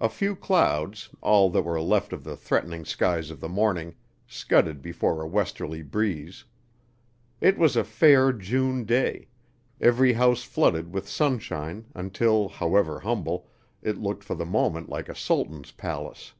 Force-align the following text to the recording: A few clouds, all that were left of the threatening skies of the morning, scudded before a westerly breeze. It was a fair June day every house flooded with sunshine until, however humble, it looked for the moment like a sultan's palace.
A 0.00 0.08
few 0.08 0.34
clouds, 0.34 1.10
all 1.20 1.50
that 1.50 1.60
were 1.60 1.78
left 1.78 2.14
of 2.14 2.24
the 2.24 2.38
threatening 2.38 2.86
skies 2.86 3.30
of 3.30 3.38
the 3.38 3.50
morning, 3.50 3.94
scudded 4.26 4.80
before 4.80 5.20
a 5.20 5.28
westerly 5.28 5.82
breeze. 5.82 6.44
It 7.38 7.58
was 7.58 7.76
a 7.76 7.84
fair 7.84 8.32
June 8.32 8.86
day 8.86 9.28
every 9.78 10.14
house 10.14 10.42
flooded 10.42 10.94
with 10.94 11.06
sunshine 11.06 11.84
until, 11.94 12.48
however 12.48 13.00
humble, 13.00 13.46
it 13.82 13.98
looked 13.98 14.24
for 14.24 14.34
the 14.34 14.46
moment 14.46 14.88
like 14.88 15.10
a 15.10 15.14
sultan's 15.14 15.70
palace. 15.70 16.32